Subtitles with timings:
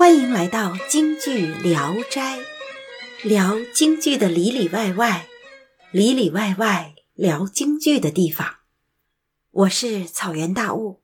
[0.00, 2.38] 欢迎来到京剧聊斋，
[3.22, 5.26] 聊京剧的里里外外，
[5.92, 8.60] 里里外外聊京剧的地方。
[9.50, 11.02] 我是草原大雾。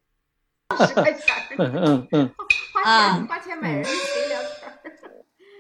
[0.79, 2.35] 十块钱，嗯嗯嗯，
[2.73, 4.95] 花啊钱花钱买人谁聊天？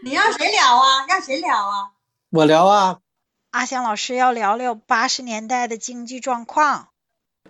[0.02, 1.04] 你让谁聊啊？
[1.06, 1.92] 让谁聊啊？
[2.30, 3.00] 我聊啊，
[3.50, 6.88] 阿香老师要聊聊八十年代的京剧状况。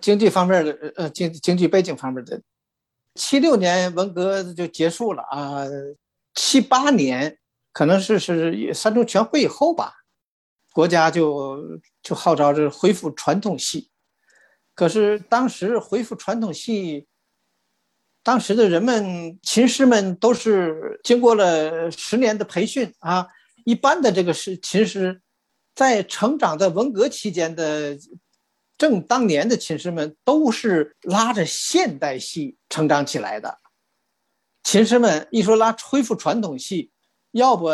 [0.01, 2.41] 经济方面的呃经经济背景方面的，
[3.17, 5.65] 七六年文革就结束了啊，
[6.35, 7.37] 七八年
[7.73, 9.93] 可能是是三中全会以后吧，
[10.71, 11.57] 国家就
[12.03, 13.89] 就号召着恢复传统戏，
[14.75, 17.07] 可是当时恢复传统戏，
[18.21, 23.27] 当时的人们琴师们都是经过了十年的培训啊，
[23.65, 25.21] 一般的这个是琴师，
[25.73, 27.97] 在成长在文革期间的。
[28.77, 33.57] 正当年的琴师们都是拉着现代戏成长起来的，
[34.63, 36.91] 琴师们一说拉恢复传统戏，
[37.31, 37.65] 要不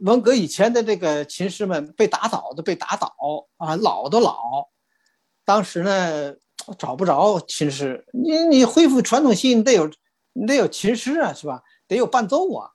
[0.00, 3.16] 文革以前的这个琴师们被打倒的被打倒
[3.56, 4.68] 啊，老的老，
[5.44, 6.34] 当时呢
[6.78, 9.90] 找不着琴师，你你恢复传统戏，你得有
[10.34, 11.62] 你得有琴师啊，是吧？
[11.88, 12.70] 得有伴奏啊。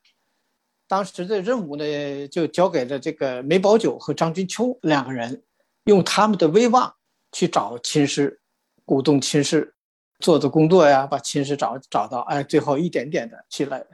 [0.88, 5.44] 当时的任务呢，就交给了这个梅葆玖和张君秋两个人，
[5.86, 6.94] 用他们的威望。
[7.32, 8.42] 去找琴师，
[8.86, 9.74] 鼓动琴师
[10.20, 13.86] 做的工作呀，把琴师找找到，哎，最后一点点的起来。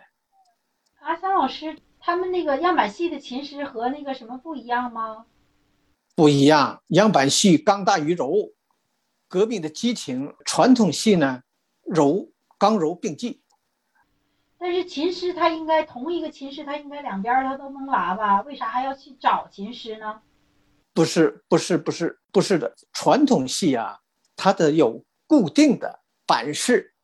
[1.00, 5.26] 阿香老师，他们那个样板戏的琴师和那个什么不一样吗？
[6.16, 8.52] 不一样，样板戏刚大于柔，
[9.28, 11.44] 革命的激情；传统戏呢，
[11.84, 13.42] 柔刚柔并济。
[14.58, 18.42] 但是琴师他应该同一个琴师，他应该两边他都能拉吧？
[18.42, 20.20] 为啥还要去找琴师呢？
[20.98, 22.73] 不是，不是，不是，不是的。
[22.92, 24.00] 传统戏啊，
[24.36, 26.95] 它的有固定的板式，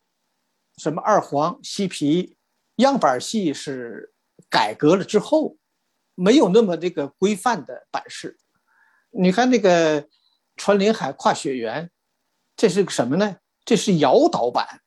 [0.77, 2.35] 什么二黄、西皮，
[2.77, 4.11] 样板戏是
[4.49, 5.57] 改革了之后，
[6.15, 8.39] 没有那么这个规范的板式。
[9.11, 10.07] 你看那个
[10.55, 11.91] 穿林海、跨雪原，
[12.55, 13.37] 这是个什么呢？
[13.63, 14.81] 这是摇导板，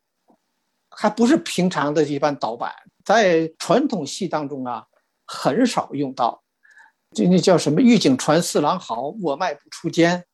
[0.90, 2.74] 还不是平常的一般导板，
[3.04, 4.84] 在传统戏当中啊，
[5.24, 6.42] 很少用到。
[7.14, 7.80] 这那叫什么？
[7.80, 10.24] 玉井传四郎好，我迈不出肩。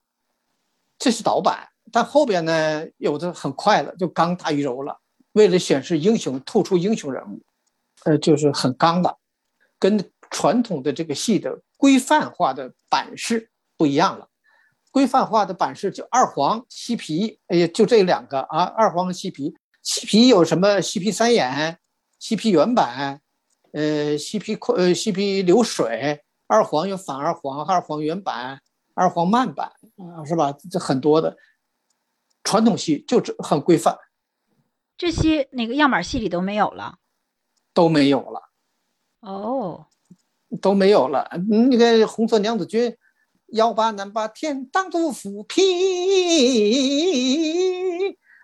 [0.98, 5.00] 这是导板，但后边呢，有的很快了，就刚大于柔了。
[5.32, 7.42] 为了显示英雄，突出英雄人物，
[8.04, 9.16] 呃，就是很刚的，
[9.78, 14.28] 跟传统的这个戏的规范化的板式不一样了。
[14.90, 19.54] 规范化的板式就二黄、西皮，哎呀，就这两个啊，二黄和西皮。
[19.82, 20.80] 西皮有什么？
[20.80, 21.78] 西皮三眼、
[22.18, 23.20] 西皮圆板，
[23.72, 26.22] 呃，西皮快，呃，西皮流水。
[26.52, 28.60] 二黄有反二黄、二黄原版、
[28.92, 30.54] 二黄慢版啊，是吧？
[30.70, 31.34] 这很多的
[32.44, 33.96] 传统戏就这很规范，
[34.98, 36.96] 这些那个样板戏里都没有了，
[37.72, 38.42] 都没有了，
[39.20, 39.86] 哦，
[40.60, 41.30] 都没有了。
[41.70, 42.98] 那个红色娘子军，
[43.46, 45.62] 幺八难八天当作斧劈，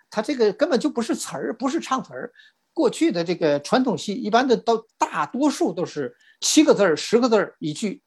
[0.09, 2.33] 他这个根本就不是词儿，不是唱词儿。
[2.73, 8.03] 过去的这个传统戏，一般的都大多数都是七个字儿、十个字儿一句。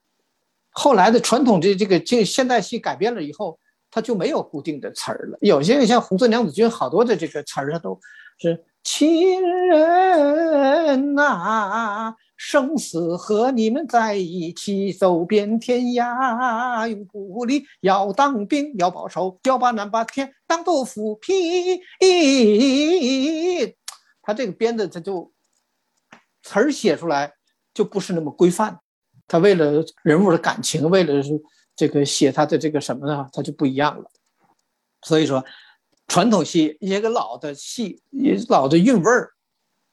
[0.69, 3.59] 后来的传统这这个这现代戏改编了以后，
[3.89, 5.37] 它就没有固定的词儿了。
[5.41, 7.99] 有些像《红色娘子军》，好多的这个词儿它都
[8.39, 17.63] 是亲人呐，生死和你们在一起，走遍天涯，永不离。
[17.81, 21.81] 要当兵要报仇，要把南八天当豆腐皮。
[24.23, 25.31] 他这个编的，他就
[26.41, 27.33] 词儿写出来
[27.73, 28.79] 就不是那么规范。
[29.27, 31.23] 他为了人物的感情，为了
[31.75, 33.29] 这个写他的这个什么呢？
[33.31, 34.11] 他就不一样了。
[35.03, 35.43] 所以说，
[36.07, 38.01] 传统戏一个老的戏，
[38.49, 39.31] 老的韵味儿，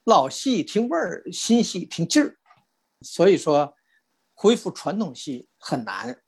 [0.04, 2.36] 老戏听味儿，新戏听劲儿。
[3.02, 3.74] 所以说，
[4.34, 6.20] 恢复传统戏很难，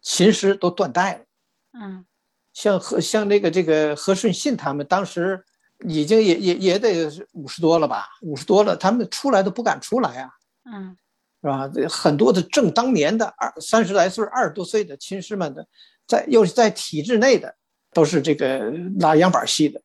[0.00, 1.24] 琴师都断代了。
[1.72, 2.06] 嗯，
[2.52, 5.44] 像和像那个这个和顺信他们当时。
[5.88, 10.32] 已经也也也得五十多了吧，五十多了，他们出来都不敢出来呀，
[10.64, 10.96] 嗯，
[11.40, 11.68] 是吧？
[11.68, 15.66] 这很多的正当年的二三十来岁、二十多岁的亲师们的，
[16.06, 17.54] 在又是在体制内的，
[17.92, 19.80] 都是这个拉样板戏的。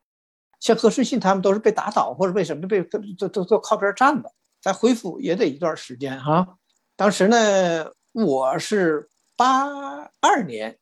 [0.60, 4.32] 像何顺信他们都是被打倒或者为什么被都都都靠边站的，
[4.62, 6.58] 再恢复也得一段时间哈。
[6.96, 9.68] 当时呢，我是八
[10.20, 10.78] 二年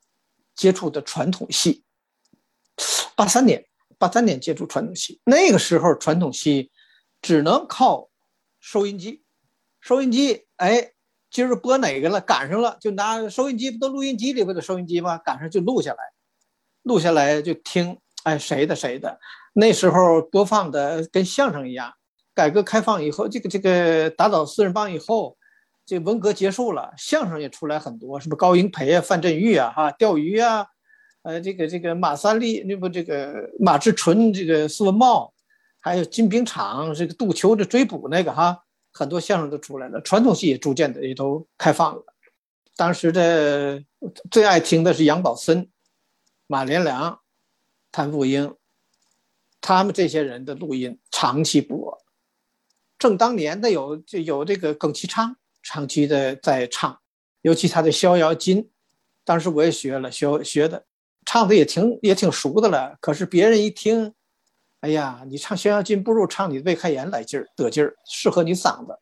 [0.56, 1.84] 接触的传统戏，
[3.16, 3.66] 八三年。
[3.98, 6.70] 八三年接触传统戏，那个时候传统戏
[7.22, 8.10] 只能靠
[8.60, 9.24] 收音机，
[9.86, 10.94] 收音机，哎，
[11.30, 15.16] 今儿播哪个了，赶上了就拿收音机，不都录音机里边的收音机吗？
[15.20, 15.98] 赶上就录下来，
[16.82, 19.20] 录下来就听，哎，谁的谁的。
[19.54, 21.94] 那时候播放的跟相声一样，
[22.34, 25.38] 改革开放以后，这个这个打倒四人帮以后，
[25.86, 30.66] 这文革结束了，相声也出来很多，什么高英培啊、范振钰啊、哈钓鱼啊，
[31.22, 35.32] 呃，这个这个马三立，那不这个马志纯，这个苏文茂，
[35.80, 38.65] 还有金兵场，这个杜秋的追捕那个哈，
[38.98, 42.04] 很多相声都出来了，传统戏也逐渐的也都开放了。
[42.78, 43.84] 当时的
[44.32, 45.70] 最爱听的是杨宝森、
[46.48, 47.20] 马连良、
[47.92, 48.56] 谭富英，
[49.60, 52.02] 他们这些人的录音长期播。
[52.98, 56.98] 正当年的有就有这个耿其昌长期的在唱，
[57.42, 58.64] 尤其他的《逍遥津》，
[59.26, 60.86] 当时我也学了学学的，
[61.26, 62.98] 唱的也挺也挺熟的了。
[63.02, 64.14] 可是别人一听，
[64.86, 68.92] 哎呀，你唱《逍遥津》不如唱你的《胃开言》来劲儿得劲儿，适合你嗓子。《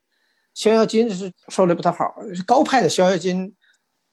[0.54, 2.16] 逍遥津》是说的不太好，
[2.46, 3.48] 高派的《逍遥津》，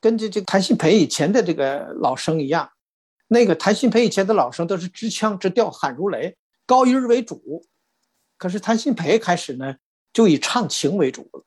[0.02, 2.70] 跟这这谭鑫培以前的这个老生一样，
[3.30, 6.36] 那个谭鑫培以前的老生都是直腔直调喊如雷，
[6.66, 7.66] 高音为主。
[8.38, 9.74] 可是谭鑫培开始呢，
[10.12, 11.46] 就以唱情为主了，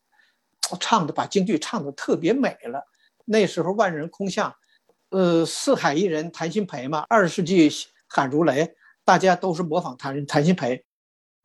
[0.81, 2.83] 唱的把京剧唱的特别美了。
[3.27, 4.55] 那时候万人空巷，
[5.11, 7.71] 呃，四海一人谭鑫培嘛，二十世纪
[8.09, 8.75] 喊如雷，
[9.05, 10.85] 大家都是模仿他人谭鑫培。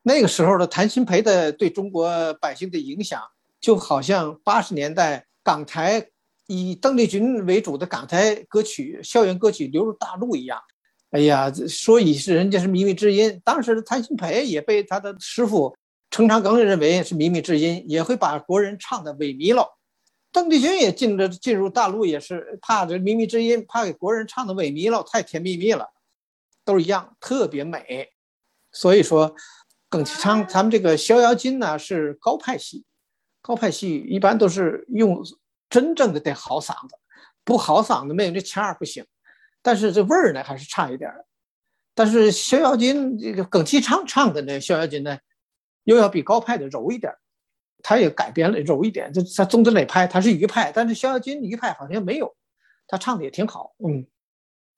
[0.02, 3.22] 那个时候的谭鑫培的对中国百姓的影响，
[3.60, 6.08] 就好像八十年代港台
[6.48, 10.60] 以邓丽君为主的港台歌曲、校园歌曲流入大陆一样。
[11.12, 15.76] 哎呀，说以是人家是靡靡之音，当时的谭鑫培也被他的师傅
[16.12, 19.68] 程长庚认为是靡靡之音，也会把国人唱的萎靡了。
[20.32, 25.88] 邓丽君也进着进入大陆，也是怕这靡靡之音，怕给国人唱的萎靡了，太甜蜜蜜了，
[26.70, 28.08] 都一样，特别美。
[28.72, 29.36] 所以说，
[29.90, 32.86] 耿其昌咱们这个《逍遥津》呢是高派戏，
[33.42, 35.24] 高派戏一般都是用
[35.68, 36.96] 真正的得好嗓子，
[37.44, 39.04] 不好嗓子没有这腔儿不行。
[39.64, 41.26] 但是这味儿呢还是差一点儿，
[41.96, 45.18] 但是《逍遥津》这个耿其昌唱的那《逍遥津》呢，
[45.86, 47.18] 又要比高派的柔一点儿，
[47.82, 49.12] 他也改编了柔一点。
[49.12, 52.36] 这他宗子磊派他是余派，但是《逍遥津》余派好像没有，
[52.88, 54.06] 他唱的也挺好，嗯。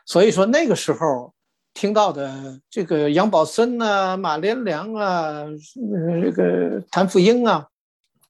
[0.06, 1.34] 所以说那个时候
[1.74, 5.46] 听到的这个杨宝森呐、马连良啊、
[5.94, 7.68] 呃这个谭富英啊、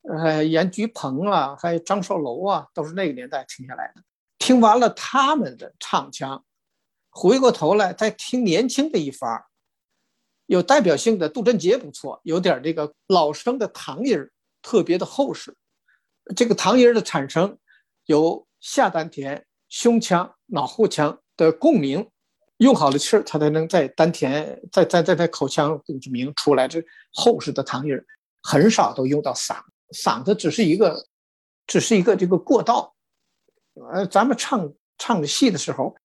[0.03, 4.01] 呃严菊鹏啊，还有张寿楼啊，都是那个年代听下来的。
[4.37, 6.43] 听完了他们的唱腔，
[7.09, 9.43] 回过头来再听年轻的一方
[10.45, 15.55] 有代表性的杜振杰不错，有点这个老生的唐音儿，特别的厚实。
[16.35, 17.57] 这个唐音儿的产生，
[18.05, 22.09] 有下丹田、胸腔、脑后腔的共鸣，
[22.61, 25.81] 用好了气儿，它才能在丹田、在在在在口腔
[26.11, 26.79] 鸣出来这
[27.11, 28.05] 厚实的唐音儿，
[28.43, 29.57] 很少都用到嗓，
[29.95, 31.03] 嗓子只是一个，
[31.65, 32.93] 只是一个这个过道。
[33.91, 35.95] 呃，咱们唱唱戏的时候，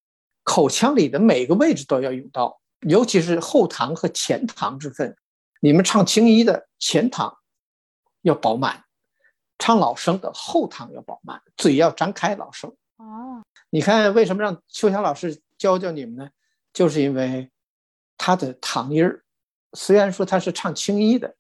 [0.44, 2.58] 口腔里的每个位置都要用到，
[2.88, 5.14] 尤其是后堂和前堂之分。
[5.60, 7.36] 你们唱青衣的前堂
[8.22, 8.82] 要饱满，
[9.58, 12.34] 唱老生的后堂要饱满，嘴要张开。
[12.34, 16.30] 老生哦，你看为什么让秋霞老师教教你们呢？
[16.76, 17.50] 就是因为
[18.18, 19.24] 他的堂音儿，
[19.72, 21.34] 虽然说他是唱青衣的，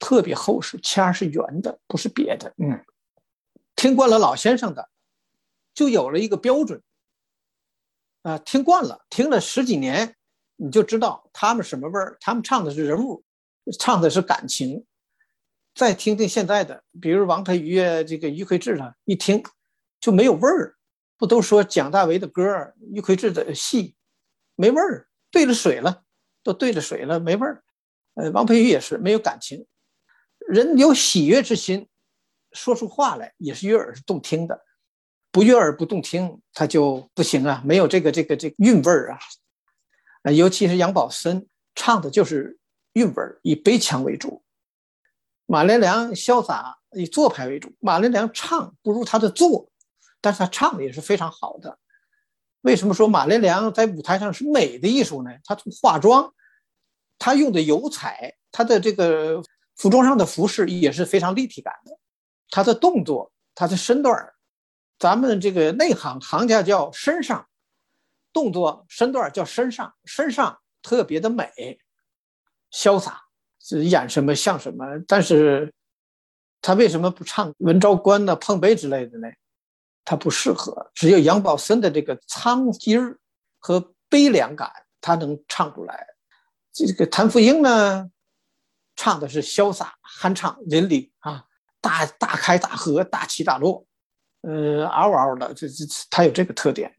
[0.00, 2.52] 特别厚实，腔是圆的，不是瘪的。
[2.56, 2.84] 嗯，
[3.76, 4.90] 听惯了老先生的。
[5.72, 6.82] 就有了一个标准，
[8.22, 10.16] 啊，听惯了，听了十几年，
[10.56, 12.16] 你就知道他们什么味儿。
[12.18, 13.22] 他们唱的是人物，
[13.78, 14.84] 唱的是感情。
[15.72, 19.40] 再听听现在的，比如王培瑜，这个于魁智了，一听
[20.00, 20.76] 就没有味儿。
[21.16, 23.94] 不都说蒋大为的歌，于魁智的戏
[24.60, 26.02] 没味儿，对了水了，
[26.42, 27.64] 都对着水了，没味儿。
[28.12, 29.66] 呃，王培瑜也是没有感情。
[30.46, 31.88] 人有喜悦之心，
[32.52, 34.60] 说出话来也是悦耳动听的。
[35.30, 39.18] 不悦耳不动听，他就不行啊，没有这个这个这个韵味儿啊。
[40.24, 42.58] 啊，尤其是杨宝森唱的就是
[42.92, 44.42] 韵味儿，以悲腔为主；
[45.46, 47.72] 马连良潇洒，以做派为主。
[47.80, 49.70] 马连良唱不如他的做，
[50.20, 51.78] 但是他唱的也是非常好的。
[52.62, 55.30] 为什么说马连良在舞台上是美的艺术呢？
[55.44, 56.32] 他从化妆，
[57.18, 59.42] 他用的油彩，他的这个
[59.76, 61.96] 服装上的服饰也是非常立体感的。
[62.50, 64.32] 他的动作，他的身段。
[64.98, 67.48] 咱们这个内行行家叫身上，
[68.34, 71.80] 动作身段叫身上，身上特别的美，
[72.70, 73.22] 潇洒，
[73.70, 74.84] 演什么像什么。
[75.08, 75.72] 但是，
[76.60, 79.28] 他为什么不唱文昭关呢、碰杯之类的呢？
[80.04, 83.18] 他不适合，只有杨宝森的这个苍劲儿
[83.58, 86.06] 和悲凉感，他能唱出来。
[86.72, 88.10] 这个谭富英呢，
[88.96, 91.44] 唱的是潇洒酣畅淋漓啊，
[91.80, 93.86] 大大开大合，大起大落。
[94.42, 96.96] 呃，嗷嗷的，这这他有这个特点。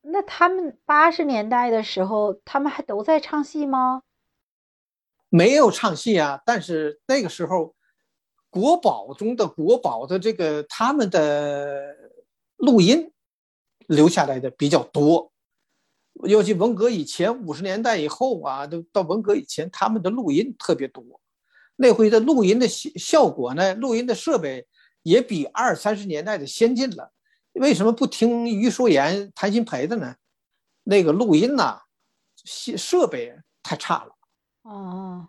[0.00, 4.02] 那他们八十年代的时候，他们还都在唱戏吗？
[5.28, 7.75] 没有唱戏啊，但是那个时候
[8.56, 11.94] 国宝中的国宝的这个他们的
[12.56, 13.12] 录音
[13.86, 15.30] 留下来的比较多，
[16.24, 21.04] 尤其文革以前五十年代以后啊，都到文革以前，他们的录音特别多。
[21.76, 24.66] 那回的录音的效效果呢，录音的设备
[25.02, 27.12] 也比二三十年代的先进了。
[27.52, 30.14] 为什么不听于淑妍、谭鑫培的呢？
[30.84, 31.82] 那个录音呐，
[32.42, 34.16] 设设备太差了。
[34.62, 35.28] 哦，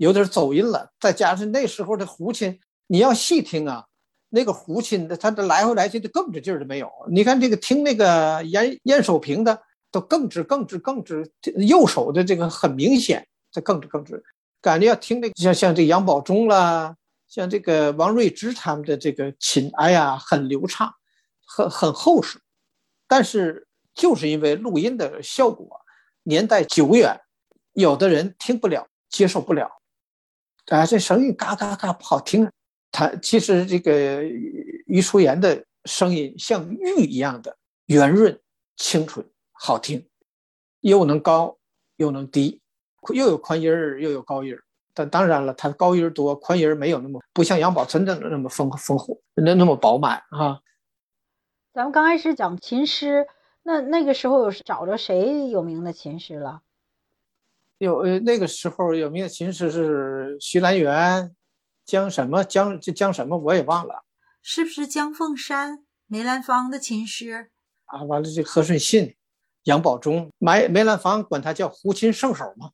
[0.00, 3.84] 有点走音了，再加上那时候的胡琴，你要细听啊，
[4.30, 6.90] 那个胡琴的，它的来回来去的更直劲儿都没有。
[7.10, 11.30] 你看这个听那个严严守平的，都更直、更直、更直，
[11.68, 14.24] 右手的这个很明显，这更直、更直。
[14.62, 16.96] 感觉要听那个像像这杨宝忠啦，
[17.28, 20.90] 像这个王瑞芝他们的这个琴，哎呀，很流畅，
[21.44, 22.38] 很很厚实。
[23.06, 25.68] 但是就是因为录音的效果
[26.22, 27.20] 年代久远。
[27.74, 29.70] 有的人听不了，接受不了，
[30.68, 32.50] 啊，这声音嘎嘎嘎不好听。
[32.92, 38.38] 他其实这个于淑妍的声音像玉一样的圆润、
[38.76, 40.06] 清纯、好听，
[40.80, 41.56] 又能高
[41.96, 42.60] 又能低，
[43.14, 44.62] 又有宽音儿又有高音儿。
[44.92, 50.60] 但当然了，他高音儿多，宽音儿没有那么不像杨宝森的那么丰丰富，那那么饱满啊。
[51.72, 53.26] 咱们刚开始讲琴师，
[53.62, 56.62] 那那个时候有找着谁有名的琴师了？
[57.80, 61.34] 有呃，那个时候有名的琴师是徐兰媛、
[61.86, 64.04] 江什么江江什么我也忘了，
[64.42, 67.48] 是不是江凤山、梅兰芳的琴师
[67.86, 68.02] 啊？
[68.02, 69.16] 完了，这何顺信、
[69.62, 72.70] 杨宝忠，梅梅兰芳管他叫胡琴圣手嘛。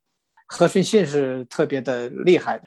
[0.49, 2.61] 何顺信是特别的厉害，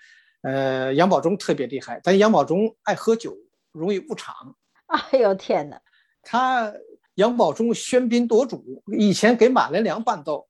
[0.43, 3.36] 呃，杨宝忠特别厉害，但杨宝忠爱喝酒，
[3.74, 4.55] 容易误场。
[4.88, 5.77] 哎呦天哪！
[6.22, 6.74] 他
[7.15, 10.48] 杨宝忠喧宾夺主，以前给马连良伴奏。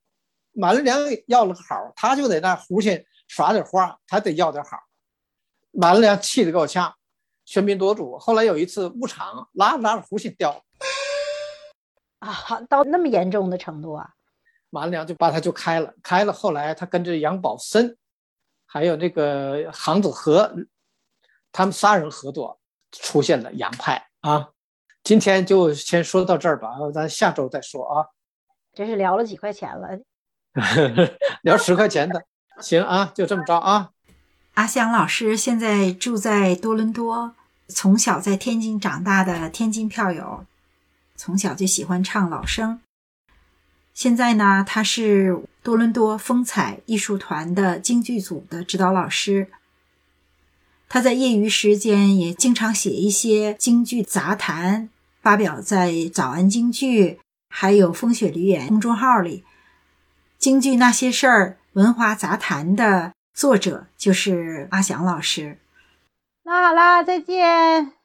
[0.60, 4.78] 马连良要了个好，他就在那胡琴耍点花，他得要点好。
[5.72, 6.94] 马连良气得够呛，
[7.48, 8.18] 喧宾夺主。
[8.20, 10.62] 后来有一次误场，拉着拉着胡琴掉了，
[12.20, 14.10] 啊，到那么严重的程度啊！
[14.70, 16.34] 马连良就把他就开了，开了。
[16.34, 17.98] 后来他跟着杨宝森，
[18.66, 20.54] 还有那个杭子和，
[21.54, 22.60] 他们仨人合作，
[22.92, 24.50] 出现了杨派啊。
[25.04, 28.06] 今天就先说到这儿吧，咱下周再说啊。
[28.74, 29.88] 真是聊了几块钱了。
[31.44, 32.24] 聊十块钱的，
[32.60, 33.89] 行啊，就这么着啊。
[34.56, 37.34] 阿香老师现在住在多伦多，
[37.68, 40.46] 从小在天津长大的天津票友，
[41.15, 42.82] 从小就喜欢唱老生。
[43.94, 49.50] 现在呢，他是多伦多风采艺术团的京剧组的指导老师。
[50.89, 54.89] 他在业余时间也经常写一些京剧杂谈，
[55.22, 57.10] 发表在《早安京剧》
[57.50, 59.44] 还有《风雪梨园》公众号里。
[60.39, 65.58] 京剧那些事儿，文化杂谈的作者就是阿翔老师。
[66.43, 67.99] 那好啦，再见。